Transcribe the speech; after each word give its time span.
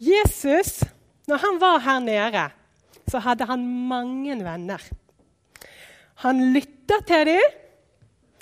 Jesus, 0.00 0.80
når 1.28 1.42
han 1.42 1.60
var 1.60 1.82
her 1.84 2.00
nede, 2.00 2.46
så 3.10 3.20
hadde 3.20 3.44
han 3.44 3.64
mange 3.88 4.38
venner. 4.40 4.82
Han 6.24 6.40
lytta 6.54 7.00
til 7.06 7.26
dem, 7.28 7.56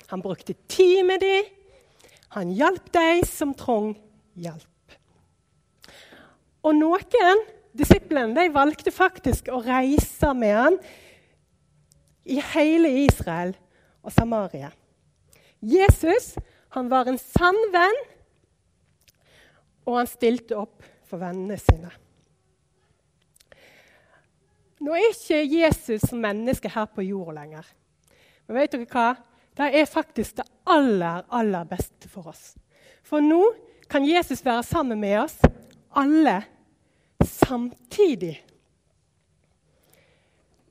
han 0.09 0.23
brukte 0.23 0.55
tid 0.71 1.03
med 1.05 1.19
dem, 1.19 1.49
han 2.35 2.51
hjalp 2.53 2.91
de 2.93 3.25
som 3.27 3.53
trong 3.57 3.93
hjelp. 4.39 4.95
Og 6.63 6.75
noen 6.75 7.43
disiplene 7.75 8.47
valgte 8.53 8.91
faktisk 8.93 9.49
å 9.51 9.61
reise 9.63 10.33
med 10.37 10.55
han 10.55 10.77
i 12.29 12.39
hele 12.53 12.91
Israel 13.05 13.55
og 14.03 14.13
Samaria. 14.13 14.71
Jesus 15.59 16.35
han 16.75 16.89
var 16.91 17.09
en 17.09 17.17
sann 17.17 17.57
venn, 17.73 17.99
og 19.89 19.97
han 19.97 20.09
stilte 20.09 20.57
opp 20.59 20.85
for 21.09 21.21
vennene 21.21 21.57
sine. 21.59 21.91
Nå 24.79 24.95
er 24.95 25.09
ikke 25.09 25.41
Jesus 25.43 26.05
som 26.07 26.21
menneske 26.23 26.71
her 26.71 26.87
på 26.93 27.03
jorda 27.03 27.41
lenger. 27.41 27.65
Men 28.47 28.61
vet 28.61 28.75
dere 28.75 28.87
hva? 28.87 29.07
Det 29.59 29.67
er 29.75 29.89
faktisk 29.89 30.37
det 30.39 30.45
aller, 30.71 31.25
aller 31.35 31.65
beste 31.67 32.07
for 32.11 32.31
oss. 32.31 32.53
For 33.03 33.19
nå 33.23 33.41
kan 33.91 34.05
Jesus 34.07 34.45
være 34.45 34.63
sammen 34.63 35.01
med 35.01 35.17
oss 35.25 35.35
alle 35.99 36.37
samtidig. 37.25 38.37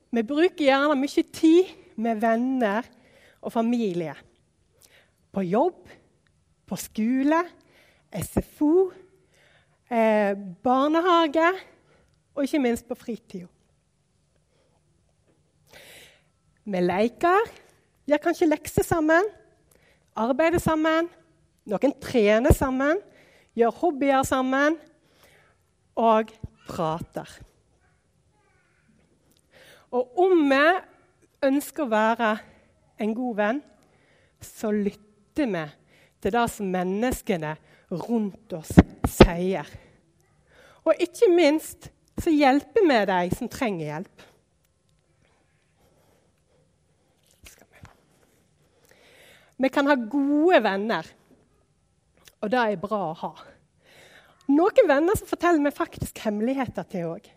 Vi 0.09 0.23
bruker 0.25 0.65
gjerne 0.65 0.97
mye 0.97 1.23
tid 1.35 1.69
med 2.01 2.21
venner 2.23 2.87
og 3.45 3.53
familie. 3.53 4.15
På 5.29 5.43
jobb, 5.45 5.83
på 6.65 6.79
skole, 6.79 7.43
SFO, 8.09 8.89
eh, 9.89 10.37
barnehage 10.63 11.49
og 12.35 12.45
ikke 12.45 12.61
minst 12.61 12.87
på 12.87 12.97
fritida. 12.97 13.47
Vi 16.69 16.81
leker, 16.83 17.47
gjør 18.05 18.21
kanskje 18.21 18.47
lekser 18.49 18.85
sammen, 18.85 19.25
arbeider 20.13 20.61
sammen. 20.61 21.07
Noen 21.69 21.93
trener 22.01 22.53
sammen, 22.53 22.99
gjør 23.57 23.73
hobbyer 23.81 24.25
sammen 24.25 24.77
og 25.97 26.29
prater. 26.69 27.29
Og 29.89 30.21
om 30.21 30.45
vi 30.51 30.65
ønsker 31.49 31.87
å 31.87 31.91
være 31.91 32.29
en 33.01 33.15
god 33.17 33.39
venn, 33.39 33.61
så 34.43 34.71
lytter 34.71 35.49
vi 35.49 35.65
til 36.21 36.35
det 36.35 36.45
som 36.53 36.69
menneskene 36.69 37.55
rundt 37.91 38.53
oss 38.53 38.73
sier. 39.09 39.67
Og 40.85 40.95
ikke 41.01 41.29
minst 41.33 41.89
så 42.19 42.31
hjelper 42.33 42.85
vi 42.85 42.99
de 43.09 43.21
som 43.35 43.51
trenger 43.51 43.85
hjelp. 43.93 44.25
Vi 49.59 49.69
kan 49.75 49.89
ha 49.91 49.95
gode 49.99 50.61
venner, 50.63 51.07
og 52.39 52.51
det 52.51 52.59
er 52.59 52.79
bra 52.79 52.99
å 53.09 53.17
ha. 53.25 53.31
Noen 54.49 54.87
venner 54.87 55.17
som 55.19 55.27
forteller 55.27 55.61
meg 55.61 55.75
faktisk 55.75 56.21
hemmeligheter 56.23 56.87
til 56.87 57.09
òg. 57.11 57.27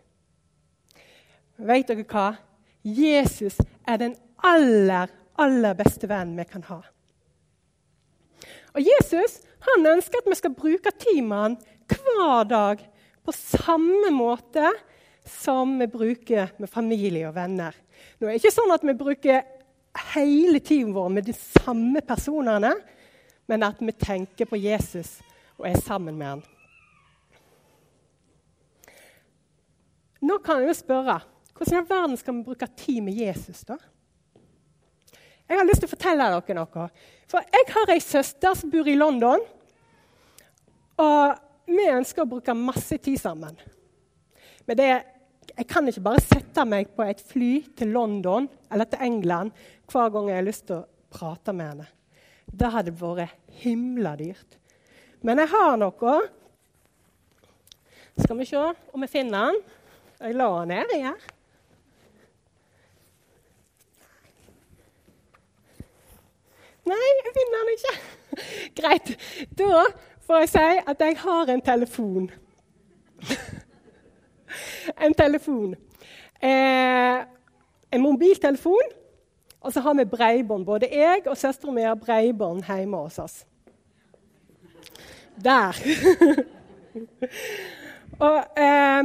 Vet 1.67 1.91
dere 1.91 2.05
hva? 2.07 2.29
Jesus 2.83 3.59
er 3.87 3.99
den 3.99 4.15
aller, 4.43 5.11
aller 5.39 5.75
beste 5.77 6.07
vennen 6.09 6.39
vi 6.39 6.47
kan 6.47 6.63
ha. 6.71 6.79
Og 8.73 8.81
Jesus 8.81 9.41
han 9.67 9.91
ønsker 9.93 10.21
at 10.21 10.29
vi 10.29 10.39
skal 10.39 10.55
bruke 10.55 10.91
han 10.93 11.57
hver 11.93 12.47
dag 12.47 12.83
på 13.23 13.35
samme 13.35 14.11
måte 14.11 14.71
som 15.23 15.77
vi 15.79 15.87
bruker 15.87 16.51
med 16.59 16.69
familie 16.69 17.27
og 17.29 17.35
venner. 17.35 17.75
Nå 18.19 18.27
er 18.27 18.33
det 18.33 18.41
ikke 18.41 18.55
sånn 18.55 18.73
at 18.75 18.83
vi 18.83 18.95
bruker 18.97 19.45
hele 20.13 20.59
tiden 20.59 20.93
vår 20.95 21.11
med 21.13 21.27
de 21.29 21.35
samme 21.37 22.01
personene, 22.01 22.73
men 23.47 23.63
at 23.63 23.79
vi 23.79 23.93
tenker 23.95 24.49
på 24.49 24.59
Jesus 24.59 25.19
og 25.59 25.67
er 25.69 25.79
sammen 25.83 26.17
med 26.17 26.27
han. 26.27 26.43
Nå 30.23 30.39
kan 30.43 30.61
jeg 30.61 30.71
jo 30.71 30.77
spørre 30.79 31.19
hvordan 31.53 31.83
i 31.83 31.89
verden 31.89 32.17
skal 32.17 32.35
vi 32.37 32.45
bruke 32.47 32.67
tid 32.79 33.03
med 33.05 33.19
Jesus, 33.19 33.61
da? 33.67 33.77
Jeg 35.49 35.59
har 35.59 35.67
lyst 35.67 35.83
til 35.83 35.89
å 35.89 35.93
fortelle 35.93 36.29
dere 36.33 36.55
noe. 36.57 36.87
For 37.29 37.55
jeg 37.55 37.69
har 37.73 37.91
ei 37.93 38.03
søster 38.03 38.55
som 38.57 38.71
bor 38.71 38.87
i 38.89 38.97
London. 38.97 39.43
Og 41.03 41.69
vi 41.69 41.87
ønsker 41.91 42.23
å 42.23 42.29
bruke 42.29 42.55
masse 42.57 42.97
tid 43.01 43.19
sammen. 43.19 43.57
Men 44.67 44.79
det, 44.79 44.89
jeg 45.51 45.67
kan 45.69 45.87
ikke 45.89 46.05
bare 46.05 46.23
sette 46.23 46.65
meg 46.67 46.93
på 46.95 47.05
et 47.05 47.21
fly 47.27 47.51
til 47.77 47.91
London 47.95 48.47
eller 48.71 48.87
til 48.89 49.03
England 49.05 49.51
hver 49.91 50.11
gang 50.13 50.29
jeg 50.31 50.39
har 50.39 50.47
lyst 50.47 50.65
til 50.69 50.79
å 50.79 50.87
prate 51.13 51.53
med 51.55 51.73
henne. 51.73 51.87
Det 52.47 52.71
hadde 52.73 52.95
vært 52.97 53.35
himla 53.63 54.15
dyrt. 54.19 54.57
Men 55.23 55.39
jeg 55.43 55.51
har 55.53 55.77
noe. 55.79 56.15
Skal 58.19 58.37
vi 58.37 58.47
se 58.47 58.59
om 58.93 59.03
vi 59.03 59.09
finner 59.09 59.51
den. 59.51 59.63
Jeg 60.23 60.37
la 60.39 60.49
den 60.59 60.73
nedi 60.73 60.99
her. 61.03 61.31
Nei, 66.89 67.11
jeg 67.25 67.35
finner 67.37 67.61
den 67.61 67.75
ikke. 67.75 67.93
Greit. 68.79 69.13
Da 69.59 69.85
får 70.27 70.43
jeg 70.43 70.49
si 70.55 70.65
at 70.93 71.05
jeg 71.07 71.19
har 71.21 71.53
en 71.53 71.61
telefon. 71.61 72.31
en 75.05 75.13
telefon. 75.13 75.75
Eh, 76.43 77.19
en 77.93 78.01
mobiltelefon 78.01 78.93
og 79.63 79.73
så 79.73 79.79
har 79.79 79.93
vi 79.93 80.05
bredbånd. 80.05 80.65
Både 80.65 80.87
jeg 80.91 81.21
og 81.25 81.37
søstera 81.37 81.71
mi 81.71 81.81
har 81.81 81.95
bredbånd 81.95 82.63
hjemme 82.67 82.97
hos 82.97 83.19
oss. 83.19 83.45
Der. 85.43 85.77
og 88.27 88.37
eh, 88.57 89.03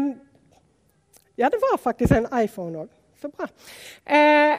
Ja, 1.38 1.46
det 1.46 1.60
var 1.62 1.78
faktisk 1.78 2.12
en 2.12 2.26
iPhone 2.44 2.78
òg. 2.78 2.88
Så 3.20 3.28
bra. 3.28 3.46
Eh, 4.06 4.58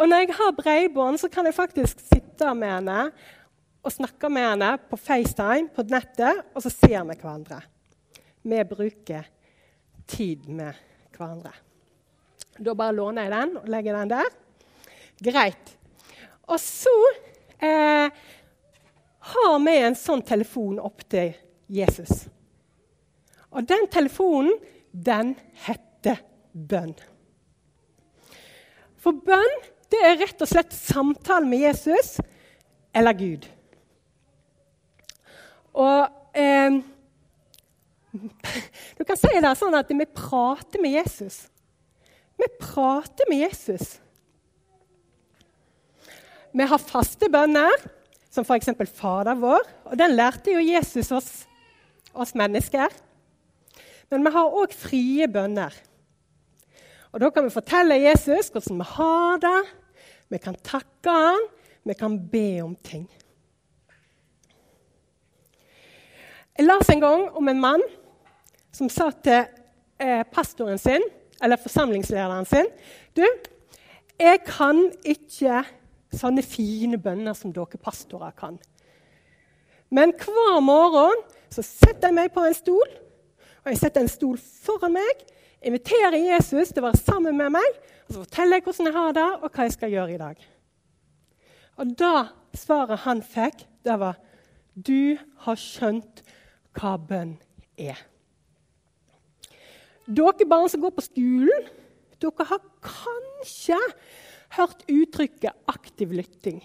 og 0.00 0.08
når 0.08 0.22
jeg 0.22 0.36
har 0.38 0.56
bredbånd, 0.56 1.20
så 1.20 1.28
kan 1.28 1.44
jeg 1.44 1.56
faktisk 1.56 2.00
sitte 2.08 2.54
med 2.56 2.72
henne 2.72 3.00
og 3.84 3.92
snakke 3.92 4.30
med 4.32 4.46
henne 4.48 4.70
på 4.88 4.96
FaceTime 4.96 5.68
på 5.76 5.84
nettet, 5.92 6.40
og 6.54 6.64
så 6.64 6.72
ser 6.72 7.04
vi 7.04 7.16
hverandre. 7.20 7.60
Vi 8.42 8.62
bruker 8.68 9.26
tid 10.08 10.48
med 10.48 10.78
hverandre. 11.12 11.52
Da 12.60 12.74
bare 12.76 12.96
låner 12.96 13.28
jeg 13.28 13.34
den 13.34 13.52
og 13.60 13.68
legger 13.72 13.98
den 13.98 14.12
der. 14.12 14.30
Greit. 15.20 15.74
Og 16.48 16.56
så 16.60 16.94
eh, 17.60 18.08
har 19.32 19.58
vi 19.64 19.74
en 19.84 19.96
sånn 19.96 20.24
telefon 20.26 20.80
opp 20.80 21.04
til 21.12 21.34
Jesus. 21.68 22.24
Og 23.52 23.68
den 23.68 23.84
telefonen, 23.92 24.56
den 24.92 25.34
heter 25.66 26.22
bønn. 26.52 26.96
For 29.00 29.16
bønn 29.16 29.60
det 29.90 30.00
er 30.06 30.18
rett 30.20 30.42
og 30.42 30.50
slett 30.50 30.74
samtale 30.76 31.48
med 31.48 31.64
Jesus 31.64 32.18
eller 32.94 33.16
Gud. 33.18 33.46
Og 35.74 36.38
eh, 36.38 36.80
Du 38.98 39.04
kan 39.06 39.18
si 39.18 39.32
det 39.38 39.54
sånn 39.58 39.76
at 39.78 39.90
vi 39.90 40.06
prater 40.06 40.82
med 40.82 40.96
Jesus. 40.98 41.44
Vi 42.40 42.48
prater 42.60 43.28
med 43.30 43.44
Jesus. 43.44 43.98
Vi 46.50 46.66
har 46.66 46.82
faste 46.82 47.28
bønner, 47.30 47.76
som 48.30 48.46
f.eks. 48.46 48.72
Fader 48.96 49.38
vår. 49.38 49.68
Og 49.90 49.98
den 49.98 50.16
lærte 50.16 50.54
jo 50.54 50.62
Jesus 50.62 51.12
oss, 51.14 51.30
oss 52.10 52.34
mennesker. 52.34 52.90
Men 54.10 54.26
vi 54.26 54.32
har 54.34 54.56
òg 54.58 54.74
frie 54.74 55.28
bønner. 55.30 55.74
Og 57.10 57.22
Da 57.22 57.30
kan 57.30 57.46
vi 57.46 57.54
fortelle 57.54 58.00
Jesus 58.02 58.50
hvordan 58.50 58.82
vi 58.82 58.88
har 58.96 59.38
det. 59.42 59.60
Vi 60.30 60.38
kan 60.38 60.54
takke 60.62 61.10
han, 61.10 61.46
vi 61.82 61.94
kan 61.98 62.16
be 62.30 62.60
om 62.62 62.76
ting. 62.86 63.08
Jeg 66.58 66.68
leste 66.68 66.94
en 66.94 67.02
gang 67.02 67.24
om 67.34 67.48
en 67.48 67.60
mann 67.60 67.82
som 68.74 68.90
sa 68.92 69.08
til 69.24 69.46
eh, 69.98 70.22
pastoren 70.30 70.78
sin 70.78 71.02
eller 71.40 71.56
forsamlingslederen 71.56 72.44
sin 72.46 72.68
Du, 73.16 73.24
jeg 74.20 74.42
kan 74.44 74.82
ikke 75.04 75.62
sånne 76.12 76.44
fine 76.44 76.98
bønner 77.00 77.34
som 77.38 77.54
dere 77.54 77.80
pastorer 77.80 78.34
kan. 78.36 78.58
Men 79.90 80.12
hver 80.14 80.60
morgen 80.62 81.22
så 81.50 81.64
setter 81.66 82.10
jeg 82.10 82.18
meg 82.18 82.32
på 82.34 82.44
en 82.46 82.54
stol, 82.54 82.92
og 83.64 83.72
jeg 83.72 83.80
setter 83.80 84.04
en 84.04 84.12
stol 84.12 84.38
foran 84.38 84.94
meg, 84.94 85.24
inviterer 85.60 86.18
Jesus 86.18 86.72
til 86.72 86.82
å 86.82 86.88
være 86.88 87.02
sammen 87.02 87.36
med 87.36 87.52
meg, 87.58 87.78
og 88.06 88.14
så 88.14 88.22
forteller 88.24 88.58
jeg 88.58 88.66
hvordan 88.66 88.88
jeg 88.88 88.96
har 88.96 89.16
det, 89.16 89.28
og 89.40 89.48
hva 89.50 89.66
jeg 89.66 89.76
skal 89.76 89.94
gjøre 89.94 90.14
i 90.14 90.20
dag. 90.20 90.46
Og 91.80 91.92
da 92.00 92.14
svaret 92.56 93.04
han 93.06 93.22
fikk, 93.24 93.64
det 93.84 93.96
var 94.00 94.18
Du 94.74 95.18
har 95.44 95.58
skjønt 95.58 96.22
hva 96.78 96.94
bønn 96.96 97.34
er. 97.76 97.98
Dere 100.06 100.46
barn 100.48 100.70
som 100.70 100.82
går 100.82 100.94
på 100.96 101.04
skolen, 101.04 101.66
dere 102.22 102.46
har 102.48 102.62
kanskje 102.84 103.78
hørt 104.56 104.84
uttrykket 104.88 105.52
'aktiv 105.66 106.10
lytting'. 106.10 106.62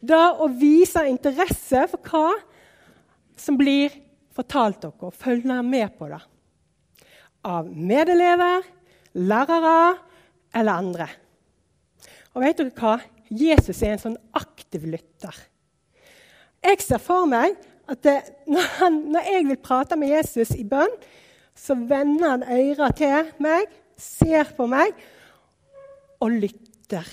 Det 0.00 0.24
å 0.38 0.48
vise 0.48 1.06
interesse 1.08 1.86
for 1.90 1.98
hva 1.98 2.34
som 3.36 3.56
blir 3.58 3.90
fortalt 4.34 4.82
dere, 4.82 5.08
og 5.08 5.14
følge 5.14 5.62
med 5.62 5.98
på 5.98 6.08
det. 6.08 6.20
Av 7.48 7.68
medelever, 7.68 8.66
lærere 9.16 9.96
eller 10.54 10.72
andre. 10.72 11.08
Og 12.34 12.44
vet 12.44 12.60
dere 12.60 12.74
hva? 12.76 12.98
Jesus 13.28 13.80
er 13.82 13.94
en 13.94 14.02
sånn 14.02 14.18
aktiv 14.36 14.84
lytter. 14.88 15.34
Jeg 16.64 16.80
ser 16.84 17.00
for 17.02 17.28
meg 17.28 17.56
at 17.88 18.02
det, 18.04 18.16
når, 18.48 18.68
han, 18.78 19.00
når, 19.12 19.30
jeg 19.32 19.46
vil 19.48 19.60
prate 19.64 19.96
med 20.00 20.12
Jesus 20.12 20.52
i 20.56 20.64
bønn, 20.68 20.92
så 21.56 21.74
vender 21.74 22.34
han 22.34 22.44
øra 22.44 22.90
til 22.96 23.32
meg, 23.42 23.72
ser 23.98 24.52
på 24.56 24.68
meg 24.70 24.92
og 26.22 26.36
lytter. 26.44 27.08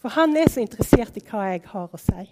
For 0.00 0.14
han 0.14 0.36
er 0.38 0.50
så 0.52 0.62
interessert 0.62 1.18
i 1.18 1.24
hva 1.24 1.48
jeg 1.50 1.64
har 1.70 1.92
å 1.92 2.00
si. 2.00 2.24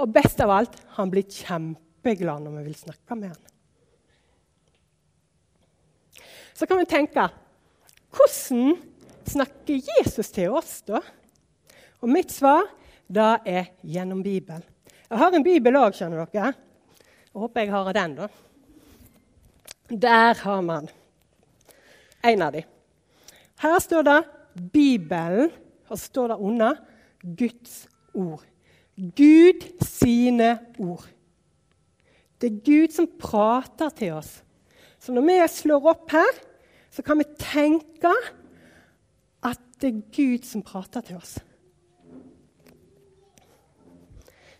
Og 0.00 0.12
best 0.12 0.40
av 0.40 0.52
alt, 0.54 0.78
han 0.96 1.10
blir 1.12 1.28
kjempeglad 1.28 2.44
når 2.44 2.60
vi 2.60 2.68
vil 2.70 2.78
snakke 2.78 3.18
med 3.18 3.34
han. 3.34 3.51
Så 6.54 6.66
kan 6.68 6.80
vi 6.80 6.88
tenke 6.88 7.28
hvordan 8.12 8.76
snakker 9.28 9.80
Jesus 9.96 10.30
til 10.34 10.52
oss, 10.52 10.80
da? 10.84 11.00
Og 12.02 12.10
mitt 12.10 12.32
svar 12.34 12.66
da 13.12 13.36
er 13.46 13.72
gjennom 13.86 14.22
Bibelen. 14.24 14.64
Jeg 15.08 15.20
har 15.20 15.34
en 15.36 15.44
bibel 15.44 15.76
òg, 15.76 15.94
skjønner 15.96 16.24
dere. 16.32 16.52
Jeg 17.32 17.40
håper 17.40 17.64
jeg 17.64 17.72
har 17.72 17.96
den, 17.96 18.14
da. 18.16 18.28
Der 19.92 20.38
har 20.40 20.62
man 20.64 20.88
en 22.24 22.44
av 22.44 22.54
dem. 22.54 22.68
Her 23.60 23.78
står 23.82 24.06
det 24.08 24.18
Bibelen, 24.72 25.52
og 25.88 25.98
så 25.98 26.04
står 26.04 26.32
det 26.32 26.38
under 26.40 26.80
Guds 27.22 27.74
ord. 28.14 28.44
Gud 28.96 29.66
sine 29.84 30.54
ord. 30.78 31.04
Det 32.40 32.50
er 32.50 32.62
Gud 32.64 32.96
som 32.96 33.08
prater 33.20 33.92
til 33.96 34.16
oss. 34.16 34.40
Så 35.02 35.10
når 35.14 35.24
vi 35.26 35.36
slår 35.50 35.88
opp 35.90 36.12
her, 36.14 36.36
så 36.92 37.02
kan 37.02 37.18
vi 37.18 37.26
tenke 37.40 38.12
at 39.42 39.62
det 39.82 39.88
er 39.88 40.02
Gud 40.14 40.46
som 40.46 40.62
prater 40.62 41.02
til 41.02 41.18
oss. 41.18 41.40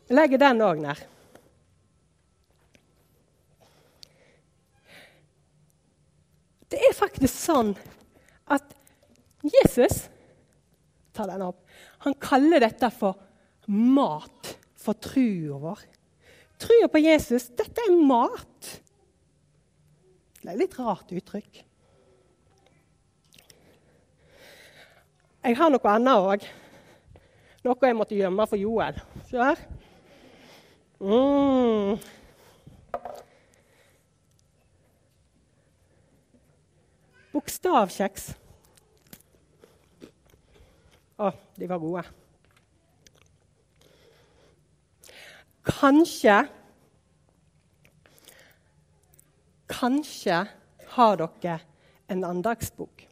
Vi 0.09 0.17
legger 0.19 0.43
den 0.43 0.65
òg 0.67 0.83
ned. 0.83 1.05
Det 6.73 6.81
er 6.89 6.97
faktisk 6.97 7.37
sånn 7.37 7.75
at 8.51 8.75
Jesus 9.47 10.09
tar 11.15 11.31
den 11.31 11.47
opp. 11.47 11.61
Han 12.03 12.19
kaller 12.19 12.65
dette 12.65 12.91
for 12.97 13.21
mat 13.71 14.57
for 14.75 14.99
trua 14.99 15.61
vår. 15.63 15.83
Trua 16.63 16.89
på 16.91 17.03
Jesus, 17.05 17.53
dette 17.55 17.87
er 17.87 17.95
mat. 17.95 18.79
Det 20.43 20.51
er 20.51 20.59
litt 20.59 20.75
rart 20.75 21.13
uttrykk. 21.15 21.61
Jeg 25.43 25.57
har 25.59 25.71
noe 25.71 25.91
annet 25.91 26.27
òg. 26.27 26.47
Noe 27.63 27.87
jeg 27.87 27.95
måtte 27.99 28.19
gjemme 28.19 28.47
for 28.51 28.59
Joel. 28.59 28.99
Se 29.29 29.39
her. 29.39 29.63
Mm. 31.03 31.95
Bokstavkjeks. 37.33 38.33
Å, 41.23 41.31
de 41.59 41.71
var 41.71 41.83
gode. 41.83 42.03
Kanskje 45.71 46.41
Kanskje 49.83 50.37
har 50.95 51.17
dere 51.19 51.57
en 52.07 52.21
andagsbok. 52.23 53.03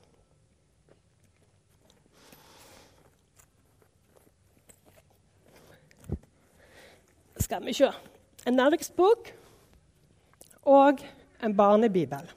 Skal 7.42 7.66
vi 7.66 7.74
se 7.74 7.90
En 8.46 8.60
andagsbok 8.62 9.32
og 10.70 11.02
en 11.42 11.56
barnebibel. 11.58 12.30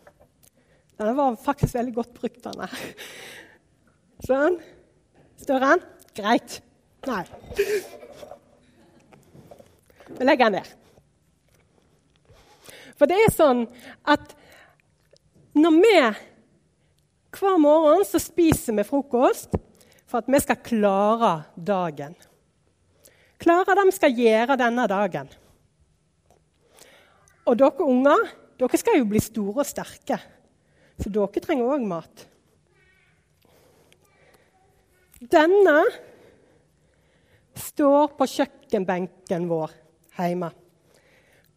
Denne 0.98 1.14
var 1.14 1.38
faktisk 1.38 1.78
veldig 1.78 1.94
godt 1.94 2.14
brukt. 2.18 2.44
denne. 2.44 2.68
Sånn. 4.26 4.58
Står 5.38 5.60
den? 5.62 5.90
Greit. 6.18 6.62
Nei. 7.06 7.24
Vi 10.18 10.26
legger 10.26 10.50
den 10.50 10.58
ned. 10.58 10.83
For 13.04 13.12
det 13.12 13.18
er 13.20 13.34
sånn 13.36 13.66
at 14.08 14.30
når 15.60 15.74
vi 15.84 15.96
hver 17.36 17.58
morgen 17.60 18.06
så 18.08 18.22
spiser 18.24 18.78
vi 18.78 18.86
frokost 18.88 19.58
for 20.08 20.22
at 20.22 20.30
vi 20.32 20.40
skal 20.40 20.62
klare 20.64 21.32
dagen. 21.58 22.16
Klare 23.44 23.76
det 23.76 23.86
vi 23.90 23.96
skal 23.98 24.16
gjøre 24.24 24.56
denne 24.64 24.88
dagen. 24.88 25.28
Og 27.44 27.60
dere 27.60 27.90
unger 27.90 28.24
dere 28.64 28.80
skal 28.80 29.02
jo 29.02 29.12
bli 29.12 29.20
store 29.28 29.66
og 29.66 29.68
sterke, 29.68 30.22
så 30.96 31.12
dere 31.12 31.44
trenger 31.44 31.76
òg 31.76 31.84
mat. 31.92 32.26
Denne 35.20 35.80
står 37.68 38.16
på 38.16 38.34
kjøkkenbenken 38.40 39.52
vår 39.52 39.80
hjemme. 40.24 40.56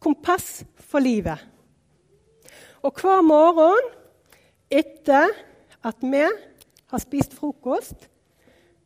Kompass 0.07 0.63
for 0.87 1.03
livet. 1.03 1.41
Og 2.87 2.95
hver 2.95 3.25
morgen 3.27 3.89
etter 4.71 5.33
at 5.83 6.05
vi 6.05 6.23
har 6.23 7.03
spist 7.03 7.35
frokost, 7.35 8.07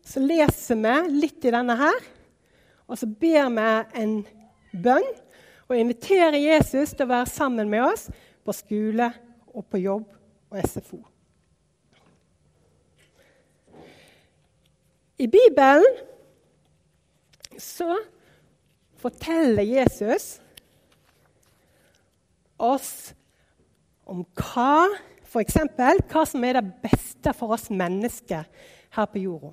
så 0.00 0.22
leser 0.24 0.80
vi 0.80 0.94
litt 1.20 1.44
i 1.44 1.52
denne 1.52 1.76
her, 1.76 2.00
og 2.88 2.96
så 2.96 3.04
ber 3.04 3.52
vi 3.52 3.68
en 4.00 4.16
bønn 4.72 5.10
og 5.68 5.76
inviterer 5.76 6.40
Jesus 6.40 6.96
til 6.96 7.04
å 7.04 7.12
være 7.12 7.28
sammen 7.28 7.68
med 7.68 7.84
oss 7.84 8.08
på 8.40 8.56
skole 8.56 9.12
og 9.52 9.68
på 9.68 9.84
jobb 9.84 10.08
og 10.50 10.64
SFO. 10.64 11.02
I 15.20 15.28
Bibelen 15.28 15.84
så 17.60 17.92
forteller 18.96 19.68
Jesus 19.68 20.38
oss 22.60 23.12
om 24.10 24.24
hva 24.38 24.88
F.eks. 25.30 25.60
hva 26.10 26.22
som 26.26 26.44
er 26.44 26.58
det 26.58 26.72
beste 26.82 27.32
for 27.38 27.54
oss 27.54 27.68
mennesker 27.70 28.46
her 28.96 29.10
på 29.12 29.22
jorda. 29.22 29.52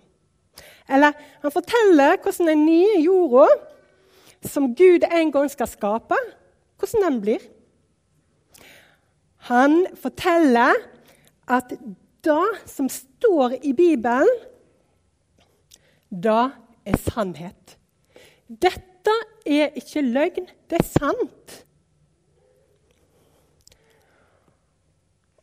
Eller 0.89 1.13
han 1.43 1.53
forteller 1.53 2.17
hvordan 2.23 2.49
den 2.49 2.63
nye 2.65 2.95
jorda, 3.03 3.45
som 4.47 4.71
Gud 4.77 5.05
en 5.05 5.31
gang 5.33 5.49
skal 5.53 5.69
skape, 5.69 6.17
hvordan 6.79 7.05
den 7.05 7.19
blir. 7.21 7.45
Han 9.51 9.83
forteller 10.01 10.81
at 11.47 11.75
det 12.25 12.47
som 12.65 12.89
står 12.89 13.59
i 13.61 13.73
Bibelen, 13.77 14.33
det 16.09 16.49
er 16.87 16.99
sannhet. 17.05 17.77
Dette 18.47 19.13
er 19.45 19.75
ikke 19.77 20.01
løgn, 20.01 20.49
det 20.69 20.81
er 20.81 20.87
sant. 20.87 21.57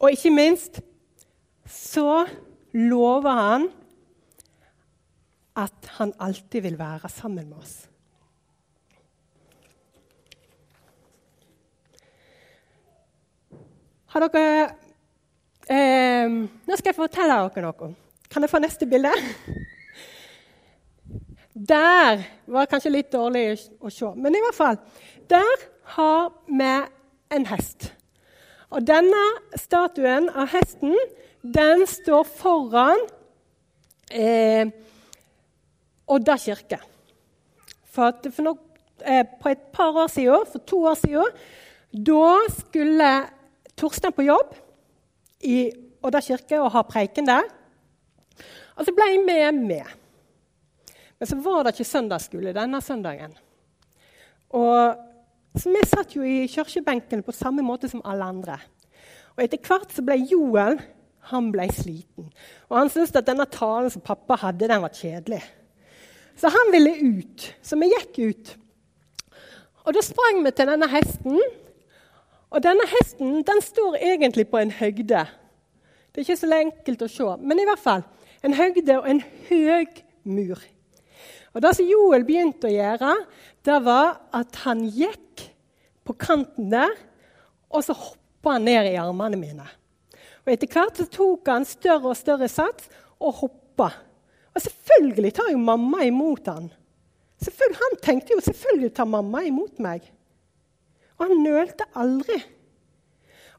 Og 0.05 0.13
ikke 0.13 0.31
minst 0.35 0.83
så 1.65 2.27
lover 2.77 3.39
han 3.39 3.63
at 5.57 5.89
han 5.97 6.13
alltid 6.21 6.61
vil 6.67 6.77
være 6.79 7.09
sammen 7.09 7.49
med 7.49 7.57
oss. 7.63 7.75
Har 14.13 14.29
dere 14.29 14.69
eh, 15.73 16.29
Nå 16.29 16.77
skal 16.77 16.93
jeg 16.93 16.99
fortelle 16.99 17.41
dere 17.49 17.65
noe. 17.65 17.91
Kan 18.29 18.45
jeg 18.45 18.53
få 18.53 18.61
neste 18.61 18.91
bilde? 18.91 19.15
Der 21.55 22.23
var 22.51 22.69
kanskje 22.69 22.93
litt 22.93 23.13
dårlig 23.15 23.55
å 23.81 23.89
se, 23.89 24.13
men 24.21 24.37
i 24.37 24.45
hvert 24.45 24.61
fall. 24.61 24.81
Der 25.33 25.69
har 25.97 26.33
vi 26.51 26.73
en 27.39 27.53
hest. 27.55 27.95
Og 28.75 28.83
denne 28.83 29.23
statuen 29.61 30.27
av 30.35 30.51
hesten 30.51 30.97
den 31.45 31.85
står 31.87 32.25
foran 32.27 32.99
eh, 34.11 34.67
Odda 36.11 36.35
kirke. 36.41 36.81
For, 37.95 38.17
for 38.35 38.43
no, 38.45 38.57
eh, 39.07 39.23
på 39.23 39.53
et 39.53 39.63
par 39.73 39.95
år 39.95 40.11
siden, 40.11 40.49
for 40.51 40.67
to 40.67 40.81
år 40.91 40.99
siden, 40.99 41.39
da 41.95 42.27
skulle 42.51 43.11
Torstein 43.79 44.15
på 44.17 44.27
jobb 44.27 44.57
i 45.47 45.59
Odda 46.05 46.21
kirke 46.25 46.59
og 46.59 46.73
ha 46.75 46.83
preiken 46.89 47.31
der. 47.31 47.47
Og 48.75 48.83
så 48.87 48.95
ble 48.97 49.07
jeg 49.13 49.23
med 49.23 49.63
med. 49.71 49.87
Men 51.21 51.31
så 51.31 51.39
var 51.39 51.63
det 51.63 51.77
ikke 51.77 51.93
søndagsskole 51.93 52.57
denne 52.57 52.83
søndagen. 52.83 53.37
Og 54.51 55.14
så 55.55 55.71
Vi 55.71 55.87
satt 55.87 56.17
jo 56.17 56.25
i 56.27 56.49
kirkebenken 56.51 57.23
på 57.23 57.33
samme 57.33 57.63
måte 57.63 57.89
som 57.89 58.03
alle 58.05 58.25
andre. 58.25 58.59
Og 59.37 59.45
Etter 59.45 59.59
hvert 59.63 59.93
så 59.95 60.03
ble 60.03 60.17
Joel 60.31 60.81
han 61.31 61.51
ble 61.55 61.69
sliten. 61.73 62.29
Og 62.69 62.79
han 62.79 62.91
syntes 62.93 63.15
at 63.17 63.27
denne 63.29 63.47
talen 63.49 63.93
som 63.93 64.05
pappa 64.05 64.37
hadde, 64.43 64.69
den 64.69 64.83
var 64.83 64.93
kjedelig. 64.93 65.41
Så 66.37 66.51
han 66.53 66.73
ville 66.75 66.93
ut. 67.01 67.47
Så 67.63 67.79
vi 67.81 67.89
gikk 67.93 68.19
ut. 68.19 68.57
Og 69.85 69.95
Da 69.95 70.03
sprang 70.03 70.43
vi 70.45 70.51
til 70.51 70.69
denne 70.69 70.89
hesten. 70.89 71.41
Og 72.51 72.63
denne 72.63 72.87
hesten 72.89 73.43
den 73.47 73.63
står 73.63 73.97
egentlig 74.01 74.49
på 74.49 74.59
en 74.59 74.71
høgde. 74.71 75.25
Det 76.15 76.21
er 76.21 76.27
ikke 76.29 76.37
så 76.37 76.51
enkelt 76.55 77.03
å 77.03 77.11
se, 77.11 77.25
men 77.43 77.59
i 77.59 77.65
hvert 77.67 77.83
fall 77.83 78.05
en 78.47 78.55
høgde 78.55 79.01
og 79.01 79.09
en 79.11 79.23
høg 79.49 80.03
mur. 80.25 80.61
Og 81.55 81.63
Det 81.63 81.71
som 81.77 81.87
Joel 81.87 82.25
begynte 82.27 82.69
å 82.69 82.75
gjøre, 82.75 83.15
det 83.65 83.77
var 83.87 84.17
at 84.35 84.57
han 84.65 84.83
gikk 84.91 85.45
på 86.05 86.17
kanten 86.19 86.73
der, 86.73 86.93
og 87.71 87.85
så 87.87 87.95
hoppa 87.97 88.57
han 88.57 88.67
ned 88.67 88.91
i 88.91 88.99
armene 89.01 89.39
mine. 89.39 89.67
Og 90.45 90.53
Etter 90.53 90.69
hvert 90.69 90.99
så 90.99 91.07
tok 91.09 91.49
han 91.49 91.65
større 91.67 92.11
og 92.11 92.19
større 92.19 92.49
sats 92.51 92.91
og 93.23 93.39
hoppa. 93.41 93.93
Og 94.55 94.63
selvfølgelig 94.63 95.33
tar 95.39 95.53
jo 95.55 95.63
mamma 95.63 96.05
imot 96.07 96.51
han. 96.51 96.69
Han 97.81 97.97
tenkte 98.03 98.35
jo 98.35 98.43
selvfølgelig 98.45 98.93
tar 98.97 99.09
mamma 99.11 99.43
imot 99.45 99.81
meg. 99.83 100.05
Og 101.19 101.27
han 101.29 101.43
nølte 101.45 101.87
aldri. 101.97 102.39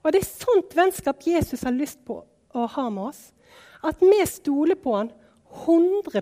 Og 0.03 0.13
det 0.13 0.21
er 0.21 0.27
sånt 0.27 0.75
vennskap 0.77 1.23
Jesus 1.25 1.63
har 1.65 1.73
lyst 1.73 2.01
på 2.05 2.19
å 2.55 2.67
ha 2.75 2.85
med 2.93 3.09
oss. 3.09 3.21
At 3.85 4.01
vi 4.01 4.19
stoler 4.29 4.77
på 4.79 4.93
han 4.95 5.11
100 5.65 6.21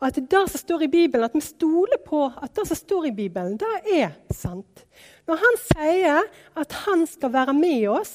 Og 0.00 0.06
at 0.08 0.16
det 0.16 0.42
som 0.48 0.60
står 0.62 0.86
i 0.86 0.92
Bibelen, 0.92 1.26
at 1.26 1.34
vi 1.36 1.42
stoler 1.44 2.00
på 2.00 2.24
at 2.28 2.54
det 2.56 2.66
som 2.70 2.78
står 2.78 3.10
i 3.10 3.16
Bibelen, 3.16 3.58
det 3.60 3.68
er 3.92 4.14
sant. 4.32 4.84
Når 5.28 5.40
han 5.42 5.58
sier 5.66 6.28
at 6.56 6.76
han 6.86 7.04
skal 7.08 7.34
være 7.34 7.54
med 7.56 7.88
oss 7.92 8.14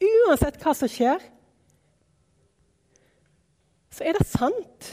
uansett 0.00 0.56
hva 0.62 0.72
som 0.76 0.88
skjer, 0.90 1.20
så 3.92 4.04
er 4.04 4.16
det 4.16 4.28
sant. 4.28 4.88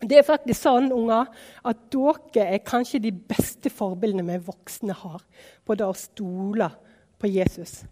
Det 0.00 0.18
er 0.18 0.26
faktisk 0.26 0.64
sånn 0.64 0.88
unger, 0.96 1.28
at 1.66 1.80
dere 1.92 2.46
er 2.56 2.64
kanskje 2.64 3.02
de 3.04 3.12
beste 3.12 3.70
forbildene 3.70 4.24
vi 4.32 4.46
voksne 4.50 4.96
har 4.96 5.22
på 5.66 5.76
det 5.76 5.86
å 5.86 5.96
stole 5.98 6.70
på 7.20 7.30
Jesus. 7.30 7.82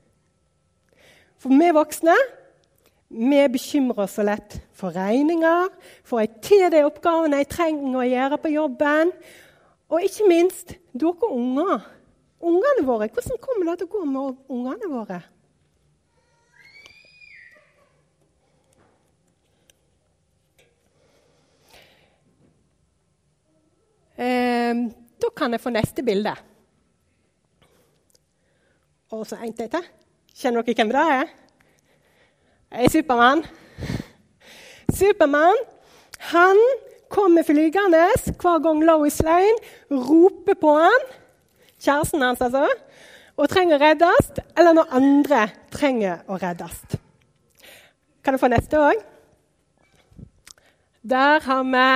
For 1.39 1.55
vi 1.55 1.71
voksne 1.75 2.17
vi 3.09 3.49
bekymrer 3.49 4.05
oss 4.05 4.17
så 4.19 4.25
lett 4.27 4.59
for 4.77 4.93
regninger, 4.93 5.71
får 6.05 6.21
jeg 6.21 6.33
til 6.45 6.67
de 6.75 6.85
oppgavene 6.85 7.41
jeg 7.41 7.49
trenger 7.55 8.03
å 8.03 8.09
gjøre 8.09 8.39
på 8.43 8.53
jobben? 8.53 9.13
Og 9.89 10.05
ikke 10.05 10.29
minst 10.29 10.75
dere 10.93 11.33
unger. 11.33 11.87
Ungene 12.39 12.85
våre. 12.87 13.09
Hvordan 13.09 13.41
kommer 13.43 13.71
det 13.71 13.81
til 13.81 13.89
å 13.89 13.95
gå 13.97 14.05
med 14.07 14.37
ungene 14.53 14.91
våre? 14.93 15.23
Eh, 24.19 24.85
da 25.23 25.33
kan 25.35 25.57
jeg 25.57 25.65
få 25.65 25.73
neste 25.73 26.05
bilde. 26.05 26.37
Og 29.11 29.25
så 29.27 29.41
en 29.41 29.57
til. 29.57 29.93
Kjenner 30.37 30.63
dere 30.63 30.83
hvem 30.83 30.93
det 30.93 31.11
er? 31.17 31.37
Er 32.71 32.91
Supermann. 32.91 33.45
Supermann 34.93 35.57
han 36.19 36.59
kommer 37.09 37.43
flygende 37.43 38.03
hver 38.37 38.59
gang 38.61 38.83
Lois 38.85 39.23
Lane 39.25 39.57
roper 39.91 40.55
på 40.61 40.75
han, 40.77 41.07
kjæresten 41.81 42.23
hans 42.23 42.43
altså, 42.45 42.67
og 43.39 43.49
trenger 43.49 43.79
å 43.79 43.83
reddes, 43.87 44.33
eller 44.59 44.77
når 44.77 44.93
andre 44.99 45.41
trenger 45.73 46.27
å 46.29 46.37
reddes. 46.43 46.99
Kan 48.21 48.37
du 48.37 48.43
få 48.43 48.51
neste 48.53 48.83
òg? 48.83 49.01
Der 51.09 51.41
har 51.41 51.65
vi 51.65 51.87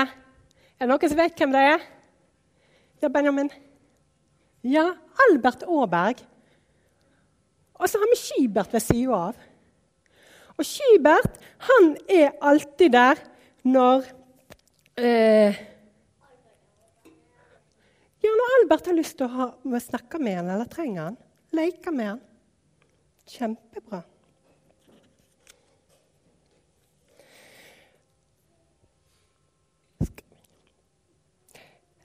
Er 0.81 0.89
det 0.89 0.91
noen 0.91 1.11
som 1.11 1.19
vet 1.19 1.39
hvem 1.39 1.53
det 1.53 1.61
er? 1.75 1.83
Ja, 3.03 3.09
Benjamin. 3.13 3.51
Ja, 4.65 4.89
Albert 5.29 5.63
Aaberg. 5.69 6.23
Og 7.75 7.91
så 7.91 8.01
har 8.01 8.11
vi 8.11 8.19
Skybert 8.19 8.73
ved 8.73 8.83
sida 8.83 9.19
av. 9.29 9.52
Og 10.59 10.67
Skybert 10.67 11.39
han 11.69 11.93
er 12.11 12.33
alltid 12.45 12.93
der 12.95 13.21
når 13.65 14.09
eh, 14.99 15.61
Ja, 18.23 18.31
når 18.31 18.53
Albert 18.61 18.87
har 18.87 18.95
lyst 18.95 19.17
til 19.19 19.27
å 19.27 19.35
ha, 19.35 19.79
snakke 19.83 20.21
med 20.23 20.37
han 20.39 20.51
eller 20.55 20.69
trenger 20.71 21.09
han. 21.09 21.17
Leke 21.59 21.91
med 21.91 22.13
han. 22.13 22.21
Kjempebra. 23.27 24.05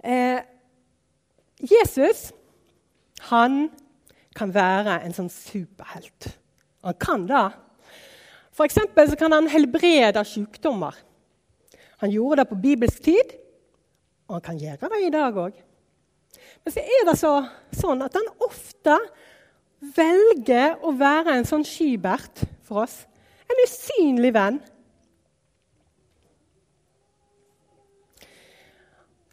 Eh, 0.07 0.41
Jesus 1.59 2.31
han 3.29 3.67
kan 4.37 4.53
være 4.55 5.01
en 5.03 5.15
sånn 5.15 5.29
superhelt. 5.33 6.29
Han 6.85 6.97
kan 7.01 7.25
det. 7.29 7.45
For 8.57 8.73
så 8.73 9.17
kan 9.19 9.35
han 9.35 9.49
helbrede 9.51 10.23
sykdommer. 10.25 10.95
Han 12.01 12.11
gjorde 12.13 12.41
det 12.41 12.49
på 12.49 12.57
bibelsk 12.61 13.03
tid, 13.05 13.35
og 14.27 14.39
han 14.39 14.45
kan 14.49 14.61
gjøre 14.61 14.89
det 14.89 15.01
i 15.05 15.13
dag 15.13 15.37
òg. 15.37 15.59
Men 16.65 16.73
så 16.73 16.81
er 16.81 17.05
det 17.07 17.15
så, 17.19 17.33
sånn 17.77 18.01
at 18.05 18.17
han 18.17 18.27
ofte 18.43 18.97
velger 19.97 20.81
å 20.81 20.91
være 20.97 21.37
en 21.37 21.45
sånn 21.47 21.65
skybert 21.65 22.43
for 22.65 22.83
oss. 22.83 23.03
En 23.47 23.61
usynlig 23.63 24.33
venn. 24.35 24.59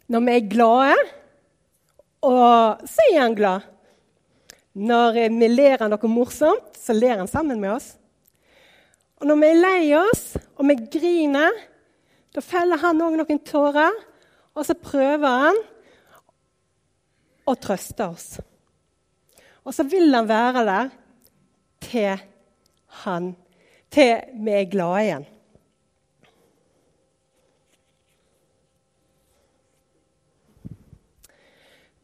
Når 0.05 0.25
vi 0.27 0.37
er 0.37 0.49
glade, 0.53 1.09
så 2.21 3.09
er 3.09 3.19
han 3.19 3.37
glad. 3.37 3.65
Når 4.75 5.21
vi 5.33 5.49
ler 5.49 5.81
av 5.81 5.89
noe 5.91 6.11
morsomt, 6.11 6.77
så 6.77 6.93
ler 6.93 7.23
han 7.23 7.29
sammen 7.31 7.61
med 7.61 7.73
oss. 7.73 7.95
Og 9.21 9.29
når 9.29 9.39
vi 9.39 9.47
er 9.47 9.61
lei 9.61 9.93
oss, 9.97 10.25
og 10.59 10.67
vi 10.67 10.75
griner, 10.91 11.55
da 12.35 12.43
feller 12.43 12.81
han 12.81 13.03
òg 13.03 13.15
noen 13.19 13.41
tårer. 13.47 13.95
Og 14.55 14.63
så 14.67 14.75
prøver 14.79 15.39
han 15.45 15.61
å 17.47 17.55
trøste 17.59 18.07
oss. 18.07 18.27
Og 19.65 19.73
så 19.75 19.85
vil 19.89 20.13
han 20.15 20.27
være 20.29 20.65
der 20.67 20.91
til, 21.85 22.25
han, 23.03 23.31
til 23.91 24.43
vi 24.45 24.55
er 24.55 24.69
glade 24.71 25.05
igjen. 25.05 25.25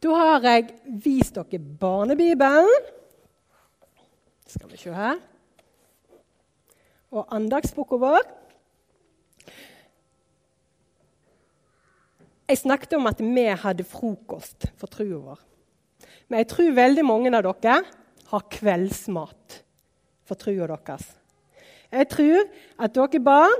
Da 0.02 0.14
har 0.18 0.48
jeg 0.48 0.72
vist 1.04 1.36
dere 1.38 1.60
Barnebibelen. 1.80 2.88
Skal 4.50 4.72
vi 4.72 4.80
se 4.80 4.94
her. 4.96 5.20
Og 7.12 7.26
andagsboka 7.34 7.98
vår. 8.00 8.22
Jeg 12.48 12.60
snakket 12.60 12.96
om 12.98 13.08
at 13.08 13.20
vi 13.22 13.46
hadde 13.62 13.84
frokost 13.88 14.66
for 14.80 14.90
trua 14.92 15.20
vår. 15.30 15.42
Men 16.28 16.42
jeg 16.42 16.48
tror 16.52 16.76
veldig 16.76 17.04
mange 17.04 17.32
av 17.36 17.44
dere 17.44 17.82
har 18.32 18.48
kveldsmat 18.52 19.58
for 20.28 20.40
trua 20.40 20.68
deres. 20.72 21.04
Jeg 21.92 22.08
tror 22.08 22.46
at 22.80 22.94
dere 22.96 23.20
barn 23.20 23.58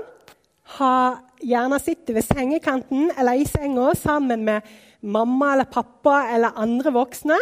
har 0.79 1.19
gjerne 1.43 1.77
sitter 1.81 2.17
ved 2.17 2.25
sengekanten 2.25 3.11
eller 3.17 3.37
i 3.37 3.45
senga 3.45 3.91
sammen 3.99 4.45
med 4.47 4.65
mamma 5.01 5.51
eller 5.53 5.69
pappa 5.69 6.23
eller 6.33 6.57
andre 6.57 6.93
voksne, 6.95 7.37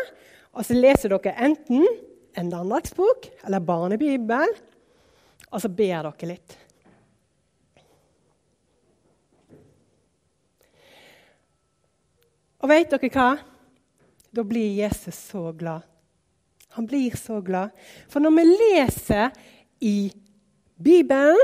og 0.51 0.65
så 0.67 0.75
leser 0.75 1.13
dere 1.13 1.37
enten 1.45 1.85
en 2.35 2.51
andagsbok 2.55 3.29
eller 3.45 3.63
barnebibel, 3.63 4.55
og 5.51 5.61
så 5.61 5.69
ber 5.69 6.07
dere 6.07 6.29
litt. 6.29 6.57
Og 12.61 12.69
vet 12.69 12.91
dere 12.93 13.09
hva? 13.11 13.29
Da 14.31 14.43
blir 14.47 14.77
Jesus 14.77 15.17
så 15.31 15.49
glad. 15.57 15.87
Han 16.77 16.87
blir 16.87 17.17
så 17.19 17.41
glad. 17.43 17.73
For 18.07 18.23
når 18.23 18.35
vi 18.37 18.43
leser 18.47 19.33
i 19.83 20.11
Bibelen 20.81 21.41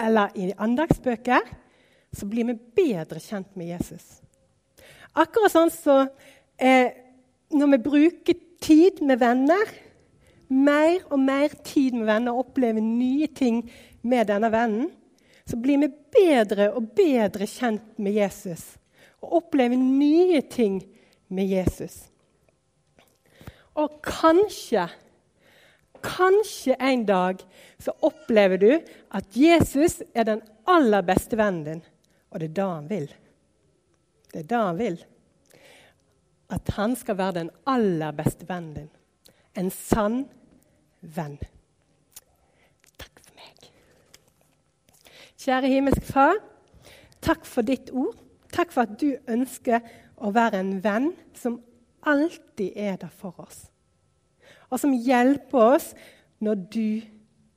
eller 0.00 0.32
i 0.38 0.48
andagsbøker, 0.56 1.44
så 2.12 2.26
blir 2.26 2.48
vi 2.48 2.56
bedre 2.56 3.20
kjent 3.20 3.52
med 3.58 3.74
Jesus. 3.74 4.22
Akkurat 5.12 5.52
sånn 5.52 5.70
som 5.74 5.82
så, 5.82 5.98
eh, 6.56 6.88
når 7.50 7.70
vi 7.74 7.78
bruker 7.84 8.40
tid 8.62 9.02
med 9.02 9.20
venner 9.20 9.74
mer 10.50 10.98
og 11.10 11.20
mer 11.22 11.54
tid 11.64 11.94
med 11.94 12.08
venner 12.10 12.34
og 12.34 12.48
opplever 12.48 12.82
nye 12.82 13.28
ting 13.34 13.62
med 14.02 14.28
denne 14.30 14.50
vennen, 14.52 14.90
så 15.46 15.58
blir 15.58 15.80
vi 15.82 15.90
bedre 16.14 16.70
og 16.74 16.92
bedre 16.98 17.46
kjent 17.48 17.98
med 17.98 18.18
Jesus 18.18 18.76
og 19.20 19.36
opplever 19.40 19.78
nye 19.78 20.40
ting 20.48 20.80
med 21.28 21.50
Jesus. 21.50 22.06
Og 23.78 24.00
kanskje, 24.04 24.86
kanskje 26.02 26.76
en 26.80 27.04
dag 27.08 27.42
så 27.78 27.94
opplever 28.06 28.60
du 28.60 28.70
at 29.14 29.36
Jesus 29.36 30.00
er 30.14 30.26
den 30.28 30.42
aller 30.68 31.04
beste 31.06 31.38
vennen 31.38 31.64
din, 31.66 31.84
og 32.30 32.40
det 32.40 32.50
er 32.50 32.56
det 32.56 32.68
han 32.70 32.90
vil. 32.90 33.08
Det 34.30 34.42
er 34.42 34.50
det 34.50 34.62
han 34.64 34.80
vil. 34.80 34.98
At 36.50 36.74
han 36.76 36.96
skal 36.98 37.18
være 37.18 37.38
den 37.42 37.50
aller 37.70 38.14
beste 38.16 38.48
vennen 38.48 38.74
din. 38.74 38.92
En 39.58 39.70
sann 39.74 40.24
venn. 41.00 41.38
Takk 43.00 43.22
for 43.24 43.36
meg. 43.38 43.70
Kjære 45.40 45.72
himmelske 45.72 46.06
Far, 46.12 46.40
takk 47.22 47.46
for 47.48 47.66
ditt 47.66 47.92
ord. 47.92 48.18
Takk 48.50 48.72
for 48.74 48.82
at 48.82 48.96
du 49.00 49.14
ønsker 49.30 49.84
å 50.18 50.32
være 50.34 50.60
en 50.60 50.72
venn 50.84 51.12
som 51.38 51.60
alltid 52.06 52.74
er 52.76 52.98
der 53.00 53.12
for 53.14 53.38
oss. 53.40 53.68
Og 54.70 54.80
som 54.80 54.94
hjelper 54.94 55.76
oss 55.76 55.92
når, 56.42 56.66
du, 56.72 57.00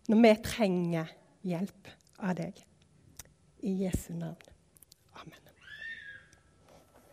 når 0.09 0.23
vi 0.23 0.33
trenger 0.45 1.13
hjelp 1.45 1.93
av 2.19 2.37
deg. 2.37 2.57
I 3.63 3.77
Jesu 3.85 4.13
navn. 4.13 4.52